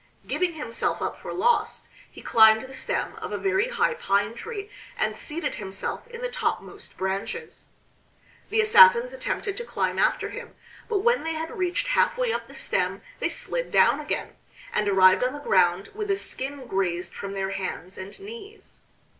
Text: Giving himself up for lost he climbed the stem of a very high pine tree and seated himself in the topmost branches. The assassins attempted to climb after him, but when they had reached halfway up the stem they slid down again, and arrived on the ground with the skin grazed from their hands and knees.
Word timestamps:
Giving 0.25 0.53
himself 0.55 0.99
up 0.99 1.21
for 1.21 1.31
lost 1.31 1.87
he 2.09 2.23
climbed 2.23 2.63
the 2.63 2.73
stem 2.73 3.13
of 3.17 3.31
a 3.31 3.37
very 3.37 3.67
high 3.69 3.93
pine 3.93 4.33
tree 4.33 4.67
and 4.97 5.15
seated 5.15 5.53
himself 5.53 6.07
in 6.07 6.23
the 6.23 6.27
topmost 6.27 6.97
branches. 6.97 7.69
The 8.49 8.61
assassins 8.61 9.13
attempted 9.13 9.55
to 9.57 9.63
climb 9.63 9.99
after 9.99 10.29
him, 10.31 10.55
but 10.89 11.01
when 11.03 11.23
they 11.23 11.33
had 11.35 11.55
reached 11.55 11.89
halfway 11.89 12.33
up 12.33 12.47
the 12.47 12.55
stem 12.55 13.03
they 13.19 13.29
slid 13.29 13.71
down 13.71 13.99
again, 13.99 14.35
and 14.73 14.89
arrived 14.89 15.23
on 15.23 15.33
the 15.33 15.39
ground 15.39 15.89
with 15.93 16.07
the 16.07 16.15
skin 16.15 16.65
grazed 16.65 17.13
from 17.13 17.33
their 17.33 17.51
hands 17.51 17.95
and 17.95 18.19
knees. 18.19 18.81